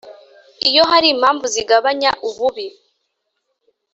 [0.69, 2.67] Iyo hari impamvu zigabanya ububi